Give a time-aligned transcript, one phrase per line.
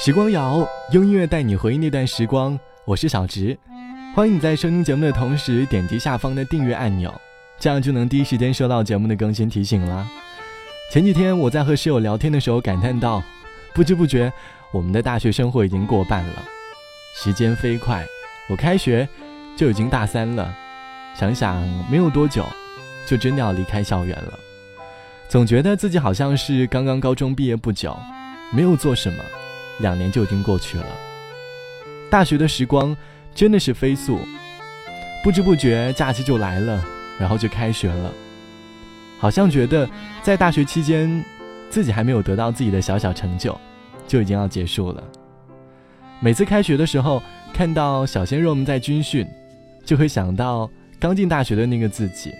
[0.00, 3.58] 时光谣用音乐带你回忆那段时光，我是小植，
[4.14, 7.12] 欢迎你在收听节目的同时点击下方的订阅按钮，
[7.58, 10.08] 这样就能第一时间收到节目的更新提醒了。
[10.92, 13.20] 前几天我在和室友聊天的时候感叹道，
[13.74, 14.32] 不知不觉
[14.72, 16.44] 我们的大学生活已经过半了，
[17.16, 18.06] 时间飞快，
[18.48, 19.06] 我开学
[19.56, 20.54] 就已经大三了，
[21.16, 21.60] 想想
[21.90, 22.46] 没有多久，
[23.04, 24.38] 就真的要离开校园了。
[25.28, 27.98] 总觉得自己好像是刚刚高中毕业不久，
[28.52, 29.24] 没有做什么，
[29.80, 30.86] 两年就已经过去了。
[32.10, 32.96] 大学的时光
[33.34, 34.18] 真的是飞速，
[35.22, 36.82] 不知不觉假期就来了，
[37.18, 38.12] 然后就开学了。
[39.18, 39.88] 好像觉得
[40.22, 41.24] 在大学期间，
[41.68, 43.58] 自己还没有得到自己的小小成就，
[44.06, 45.02] 就已经要结束了。
[46.20, 49.26] 每次开学的时候，看到小鲜肉们在军训，
[49.84, 52.32] 就会想到刚进大学的那个自己。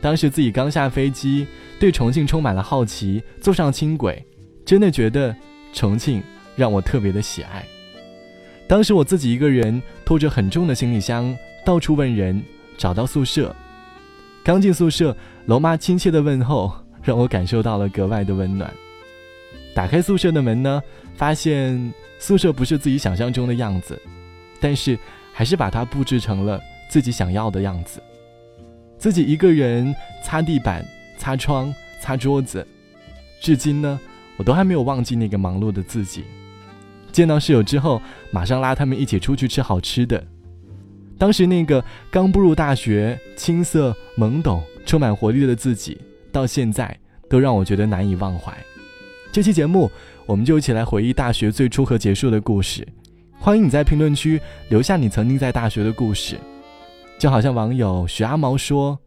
[0.00, 1.46] 当时自己刚下飞机，
[1.78, 4.24] 对重庆充满了好奇，坐上轻轨，
[4.66, 5.34] 真的觉得
[5.72, 6.20] 重庆
[6.56, 7.64] 让我特别的喜爱。
[8.68, 12.42] 当时我自己一个人拖着很重的行李箱，到处问人，
[12.78, 13.54] 找到宿舍。
[14.42, 18.72] 刚进宿舍，楼妈亲切的问候让我感受到了格外的温暖。
[19.74, 20.82] 打开宿舍的门呢，
[21.14, 24.00] 发现宿舍不是自己想象中的样子，
[24.60, 24.98] 但是
[25.32, 28.02] 还是把它布置成了自己想要的样子。
[28.98, 30.86] 自己一个人擦地板、
[31.18, 32.66] 擦窗、擦桌子，
[33.40, 33.98] 至今呢，
[34.36, 36.24] 我都还没有忘记那个忙碌的自己。
[37.12, 40.22] 见到室友之后，马上拉他们一起出去吃好吃的。
[41.18, 46.00] 当时那个刚步入大学、青涩懵懂、充满活力的自己，
[46.32, 48.52] 到现在都让我觉得难以忘怀。
[49.30, 49.90] 这期节目，
[50.26, 52.86] 我们就一起来回忆大学最初和结束的故事。
[53.38, 56.36] 欢迎你在评论区留下你曾经在大学的故事。
[57.18, 58.98] 就好像网友许阿毛说，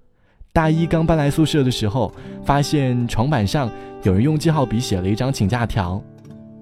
[0.54, 3.70] 大一刚搬来宿舍的时候，发现床板上
[4.04, 6.02] 有人用记号笔写了一张请假条，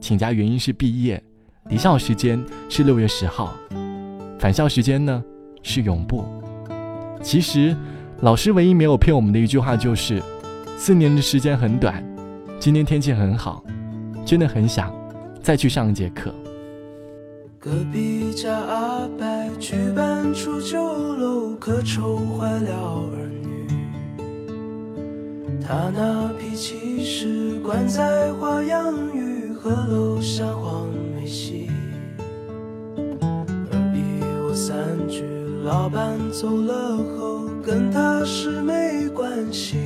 [0.01, 1.21] 请假原因是毕业，
[1.69, 3.53] 离校时间是六月十号，
[4.37, 5.23] 返校时间呢
[5.61, 6.25] 是永不。
[7.21, 7.75] 其实，
[8.19, 10.21] 老师唯一没有骗我们的一句话就是，
[10.77, 12.03] 四年的时间很短，
[12.59, 13.63] 今天天气很好，
[14.25, 14.93] 真的很想
[15.41, 16.33] 再去上一节课。
[17.57, 19.25] 隔壁家阿伯
[19.57, 22.71] 举办出酒楼，可愁坏了
[23.13, 23.67] 儿女。
[25.65, 30.89] 他那脾气是惯在花样鱼和楼下黄
[31.23, 31.69] 梅戏。
[32.97, 34.03] 而比
[34.43, 34.75] 我三
[35.07, 35.23] 句，
[35.63, 39.77] 老板走了后，跟他是没关系。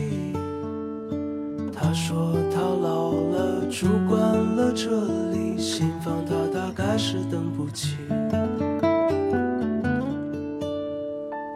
[1.71, 4.89] 他说他老了，住惯了这
[5.31, 7.97] 里，新房他大概是等不起。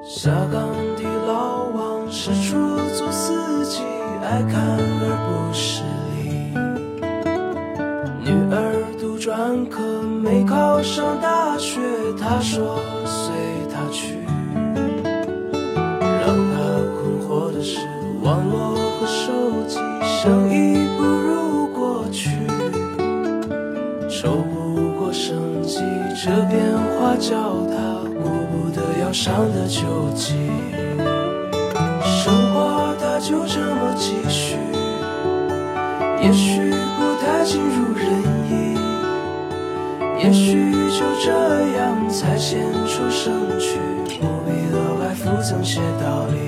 [0.05, 3.81] 下岗的老王是出租司机，
[4.21, 5.80] 爱看而不是
[10.31, 11.81] 没考上大学，
[12.17, 13.35] 他说随
[13.69, 14.15] 他去。
[16.21, 16.55] 让他
[16.95, 17.79] 困惑的是
[18.23, 19.33] 网络和手
[19.67, 19.77] 机。
[20.01, 22.29] 生意不如过去，
[24.07, 25.81] 抽不过生机，
[26.15, 26.63] 这变
[26.95, 30.49] 化叫他顾不得要上的九级。
[32.05, 34.55] 生活它就这么继续，
[36.23, 38.07] 也许不太尽如人
[38.47, 38.70] 意，
[40.23, 41.31] 也许就这
[41.77, 43.79] 样才显出生趣，
[44.19, 46.47] 不必额外附赠些道理。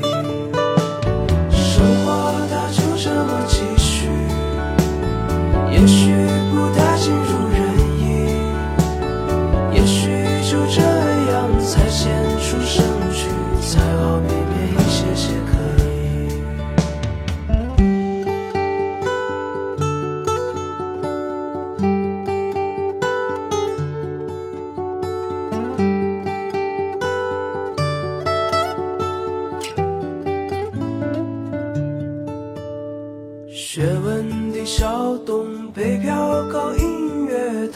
[1.49, 4.07] 生活它就这么继续
[5.71, 6.13] 也许
[6.53, 6.92] 不太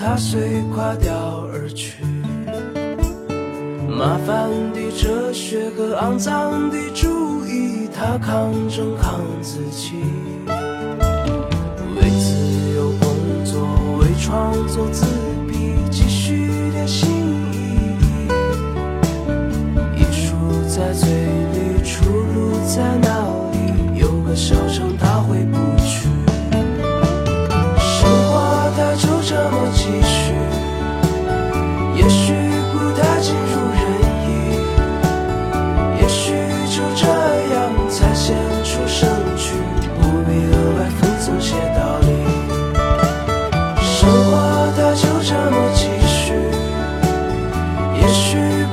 [0.07, 1.13] 他随垮掉
[1.51, 2.01] 而去。
[3.89, 9.95] 麻烦的哲学和肮脏的主义，他抗争抗自己。
[11.97, 13.59] 为自由工作，
[13.99, 15.05] 为创作自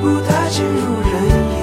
[0.04, 1.12] 不太尽如人
[1.48, 1.56] 意，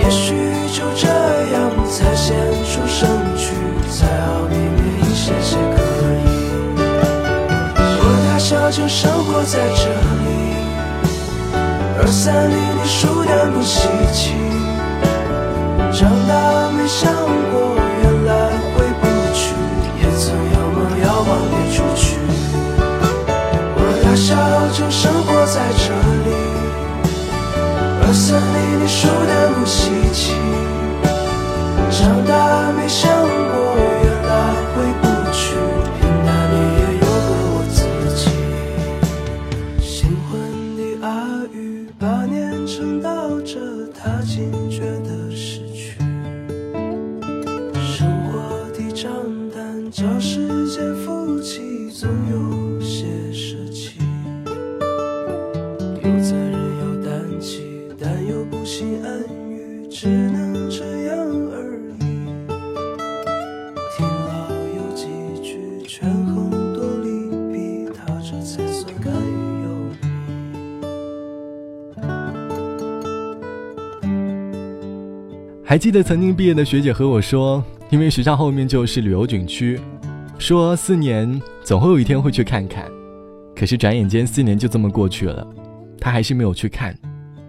[0.00, 0.38] 也许
[0.72, 1.08] 就这
[1.52, 1.56] 样
[1.90, 3.52] 才显出生趣，
[3.90, 5.76] 才好避免一些些可
[6.22, 6.24] 疑。
[7.98, 9.90] 我大小就生活在这
[10.22, 10.54] 里，
[11.98, 14.36] 二三厘米书单不稀奇，
[15.92, 17.12] 长大没想
[17.50, 17.77] 过。
[28.08, 30.32] 二三里你输点不稀奇，
[31.90, 33.12] 长大没想
[75.68, 79.78] 还记得曾经毕业的学姐和我说，因为学校后面就是旅游景区，
[80.38, 82.90] 说四年总会有一天会去看看。
[83.54, 85.46] 可是转眼间四年就这么过去了，
[86.00, 86.96] 她还是没有去看。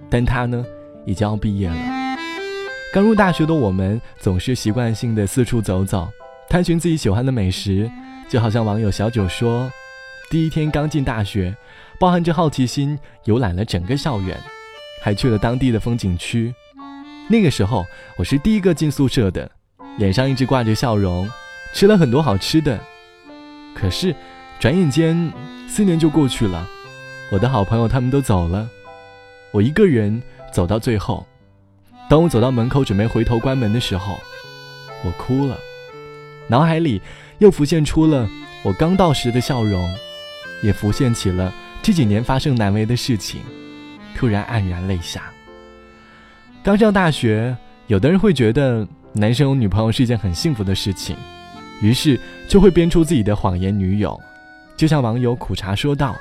[0.10, 0.66] 但她呢，
[1.06, 1.78] 已经要毕业了。
[2.94, 6.06] 刚入大学的我们，总是习惯性的四处走走，
[6.50, 7.90] 探寻自己喜欢的美食，
[8.28, 9.72] 就好像网友小九说，
[10.30, 11.56] 第一天刚进大学，
[11.98, 14.38] 包含着好奇心，游览了整个校园，
[15.02, 16.54] 还去了当地的风景区。
[17.32, 17.86] 那个时候，
[18.18, 19.50] 我是第一个进宿舍的，
[20.00, 21.30] 脸上一直挂着笑容，
[21.76, 22.80] 吃了很多好吃的。
[23.76, 24.16] 可是，
[24.60, 25.32] 转眼间
[25.68, 26.68] 四年就过去了，
[27.32, 28.68] 我的好朋友他们都走了，
[29.52, 30.20] 我一个人
[30.52, 31.24] 走到最后。
[32.10, 34.20] 当我走到门口准备回头关门的时候，
[35.06, 35.56] 我哭了，
[36.48, 37.00] 脑海里
[37.38, 38.28] 又浮现出了
[38.64, 39.88] 我刚到时的笑容，
[40.64, 41.54] 也浮现起了
[41.84, 43.42] 这几年发生难为的事情，
[44.16, 45.32] 突然黯然泪下。
[46.70, 47.58] 刚上大学，
[47.88, 51.18] 有的人会觉得男生有女朋友是一件很幸福的事情，
[51.82, 54.22] 于是就会编出自己的谎言女友。
[54.78, 56.16] 就像网友苦茶说道：“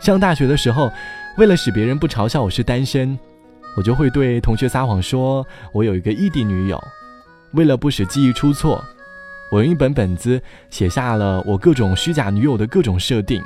[0.00, 0.90] 上大学的时候，
[1.38, 3.16] 为了使别人不嘲笑我是单身，
[3.76, 6.82] 我就会对同学撒谎说我有一个异地女友。
[7.52, 8.84] 为了不使记忆出错，
[9.52, 13.40] 我用一本本子写下了我各种虚假女友的各种设定，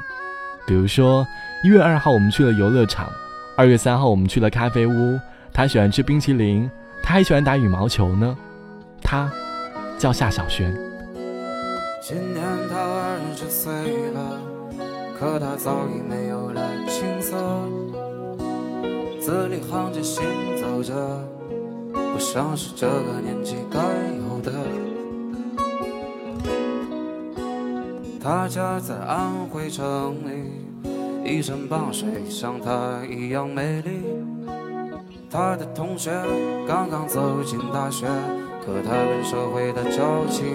[0.66, 1.26] 比如说
[1.62, 3.12] 一月二号我们去了游乐场，
[3.58, 5.20] 二月三号我们去了咖啡屋。”
[5.56, 6.68] 他喜欢吃冰淇淋，
[7.00, 8.36] 他还喜欢打羽毛球呢。
[9.00, 9.30] 他
[9.96, 10.74] 叫夏小轩。
[12.02, 13.72] 今年他二十岁
[14.10, 14.40] 了，
[15.16, 17.36] 可他早已没有了青涩，
[19.20, 20.24] 字里行间行
[20.60, 20.92] 走着，
[21.92, 24.52] 不像是这个年纪该有的。
[28.20, 30.50] 他家在安徽城里，
[31.24, 34.03] 一山傍水，像她一样美丽。
[35.34, 36.12] 他的同学
[36.64, 38.06] 刚刚走进大学，
[38.64, 40.46] 可他跟社会的交情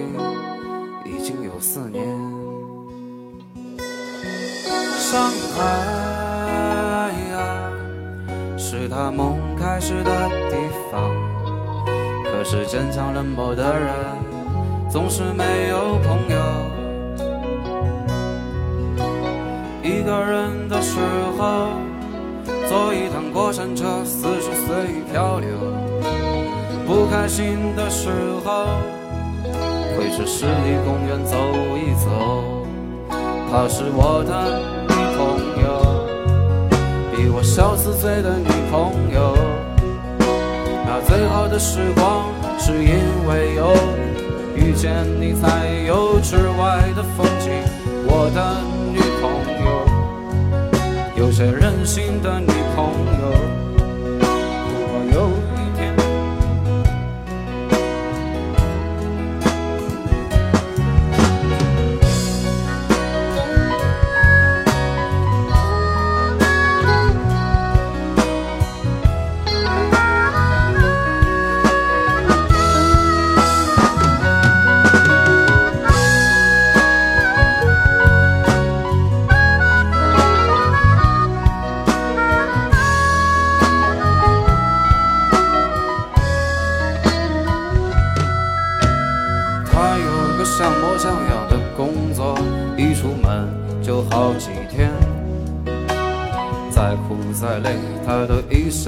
[1.03, 2.07] 已经有四年。
[4.97, 7.69] 上海啊，
[8.57, 10.55] 是他梦开始的地
[10.89, 11.11] 方，
[12.23, 13.93] 可是坚强冷漠的人
[14.89, 16.39] 总是没有朋友。
[19.83, 21.01] 一个人的时
[21.37, 21.67] 候。
[22.69, 25.49] 坐一趟过山车，似水随意漂流。
[26.85, 28.09] 不开心的时
[28.45, 28.67] 候，
[29.97, 31.35] 会去湿地公园走
[31.75, 32.63] 一走。
[33.49, 35.19] 她是我的女朋
[35.63, 35.67] 友，
[37.11, 39.35] 比我小四岁的女朋友。
[40.85, 42.25] 那最好的时光，
[42.59, 43.73] 是因为有
[44.55, 47.49] 遇见你，才有之外的风景。
[48.05, 48.61] 我的
[48.93, 49.18] 女。
[51.39, 52.91] 最任性的女朋
[53.21, 53.68] 友，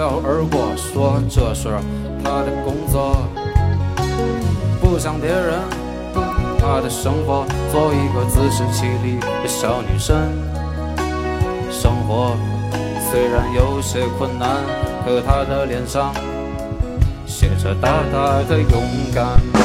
[0.02, 1.70] 笑而过，说这是
[2.24, 3.16] 他的工作。
[4.82, 5.60] 不像别人，
[6.58, 10.18] 他的生活做一个自食其力的小女生，
[11.70, 12.36] 生活。
[13.12, 14.64] 虽然有些困难，
[15.06, 16.12] 可他的脸上
[17.28, 18.82] 写着大大的勇
[19.14, 19.61] 敢。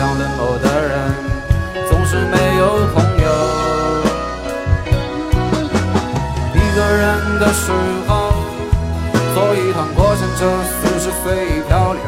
[0.00, 0.92] 是坚强冷漠的人
[1.86, 2.64] 总是没有
[2.94, 3.28] 朋友。
[6.54, 7.70] 一个人的时
[8.08, 8.32] 候，
[9.34, 10.48] 坐一趟过山车，
[10.80, 12.02] 四十岁漂流。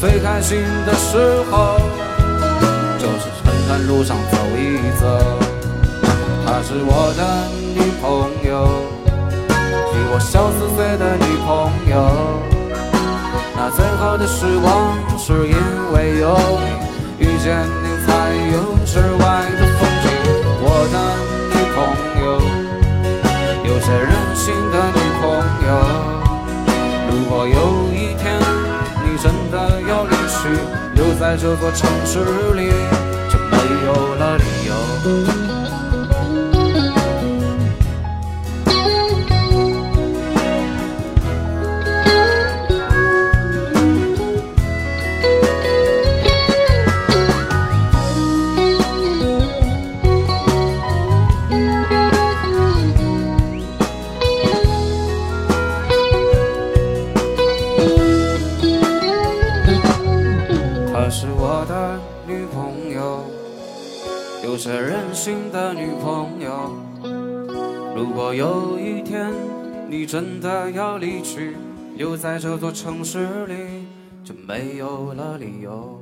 [0.00, 1.78] 最开心的时候，
[2.98, 5.04] 就是春山路上走一走。
[6.46, 7.20] 她是我的
[7.74, 8.66] 女朋友，
[9.48, 12.53] 比我小四岁的女朋友。
[13.66, 15.56] 那最好的时光，是因
[15.94, 19.24] 为有你，遇见你才有之外
[19.56, 20.06] 的风景。
[20.60, 20.94] 我的
[21.48, 21.76] 女朋
[22.20, 22.24] 友，
[23.64, 25.24] 有些任性的女朋
[25.66, 25.68] 友。
[27.08, 28.22] 如果有一天
[29.02, 30.36] 你真的要离去，
[30.94, 32.18] 留在这座城市
[32.52, 32.68] 里，
[33.32, 33.56] 就没
[33.86, 35.43] 有了理由。
[64.66, 66.72] 有些任性的女朋友。
[67.94, 69.30] 如果有一天
[69.90, 71.54] 你真的要离去，
[71.98, 73.84] 留在这座城市里，
[74.24, 76.00] 就没有了理由。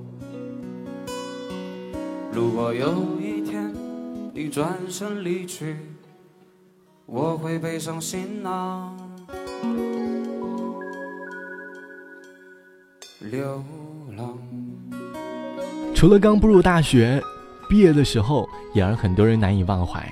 [2.32, 3.74] 如果有一天
[4.32, 5.76] 你转身离去，
[7.04, 8.96] 我会背上行囊
[13.18, 13.60] 流
[14.16, 14.38] 浪。
[15.96, 17.20] 除了刚步入大学，
[17.68, 20.02] 毕业的时候也让很多人难以忘怀。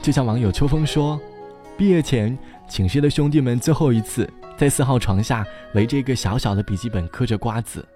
[0.00, 1.20] 就像网友秋风说，
[1.76, 2.36] 毕业前
[2.68, 7.86] 寝室的兄弟们最后一次在四号床下围着一个小小的笔记本嗑着瓜子，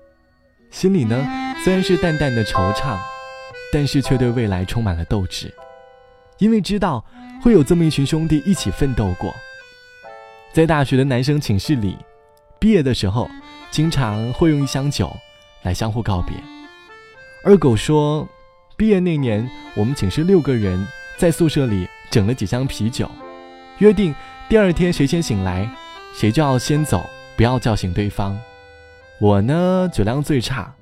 [0.70, 1.26] 心里呢
[1.62, 2.96] 虽然是淡淡的惆怅，
[3.72, 5.52] 但是却对未来充满了斗志，
[6.38, 7.04] 因为知道
[7.42, 9.34] 会有这么一群兄弟一起奋斗过。
[10.52, 11.96] 在大学的男生寝室里，
[12.58, 13.28] 毕业的时候
[13.70, 15.14] 经常会用一箱酒
[15.62, 16.34] 来相互告别。
[17.44, 18.26] 二狗说，
[18.78, 19.44] 毕业那年，
[19.74, 23.10] 我们寝室六个人在宿舍里整了几箱啤酒，
[23.78, 24.14] 约定
[24.48, 25.68] 第二天谁先醒来，
[26.14, 27.04] 谁就要先走，
[27.36, 28.38] 不要叫醒对方。
[29.20, 30.72] 我呢，酒量最差，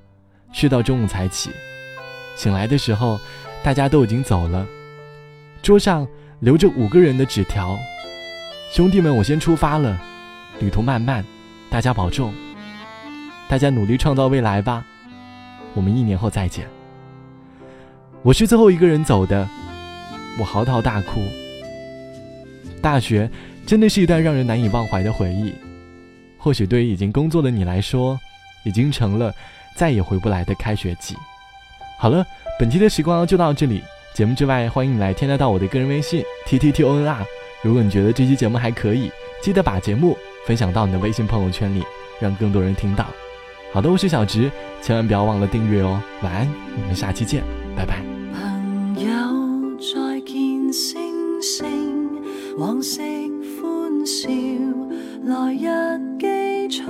[0.53, 1.49] 睡到中午才起。
[2.35, 3.19] 醒来的时候，
[3.63, 4.63] 大家都已经走了，
[5.63, 6.07] 桌上
[6.39, 7.75] 留着五个人的纸条
[8.71, 9.99] ：“兄弟们，我先出发了，
[10.59, 11.25] 旅途漫漫，
[11.67, 12.31] 大家保重，
[13.49, 14.85] 大家努力创造未来吧。”
[15.73, 16.76] 我们一年后再见。
[18.23, 19.47] 我是最后一个人走的，
[20.39, 21.21] 我嚎啕大哭。
[22.81, 23.29] 大学
[23.65, 25.53] 真的是一段让人难以忘怀的回忆，
[26.37, 28.19] 或许对于已经工作的你来说，
[28.63, 29.33] 已经成了
[29.75, 31.15] 再也回不来的开学季。
[31.99, 32.25] 好了，
[32.59, 33.81] 本期的时光就到这里。
[34.13, 37.23] 节目之外，欢迎你来添加到我的个人微信 t t t o n r。
[37.63, 41.83] 如果你觉得这期节目还可以，记得把节目分享到你的微信朋友圈里，
[42.19, 43.05] 让更多人听到。
[43.71, 46.01] 好的，我是小直，千万不要忘了订阅哦。
[46.23, 46.47] 晚安，
[46.81, 47.43] 我们下期见，
[47.75, 48.06] 拜拜。
[52.57, 53.03] 往昔
[53.61, 54.27] 歡笑，
[55.25, 55.67] 來日
[56.17, 56.81] 記取，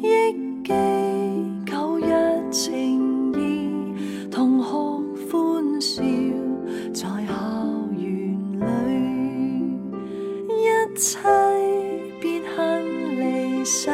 [0.00, 0.02] 憶
[0.64, 0.72] 記
[1.70, 4.70] 舊日情意，同學
[5.30, 6.02] 歡笑，
[6.94, 7.34] 在校
[7.98, 8.66] 園裏，
[10.56, 10.64] 一
[10.96, 11.18] 切
[12.22, 12.24] 別
[12.56, 12.82] 恨
[13.20, 13.92] 離愁。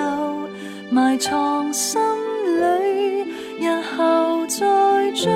[0.92, 2.00] 埋藏心
[2.60, 3.24] 里，
[3.58, 5.28] 日後再追，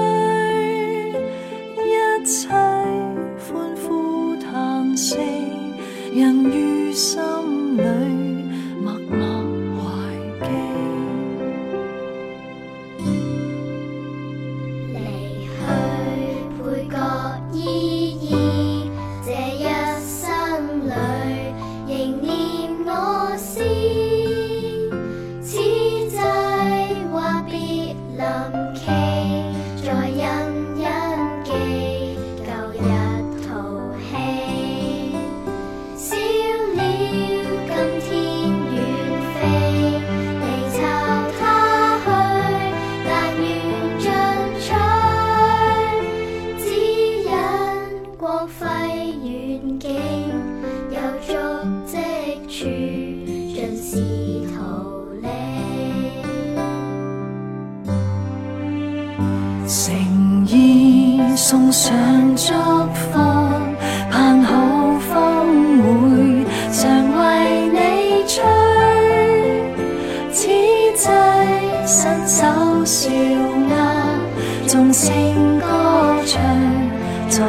[61.49, 61.95] 送上
[62.35, 62.53] 祝
[62.93, 63.21] 福，
[64.11, 66.83] 盼好风会常
[67.21, 67.79] 为你
[68.27, 68.43] 吹。
[70.33, 70.49] 此
[70.97, 71.07] 际
[71.87, 73.09] 伸手笑
[73.69, 73.73] 纳，
[74.67, 75.15] 纵声
[75.61, 75.67] 歌
[76.27, 76.43] 唱
[77.29, 77.45] 在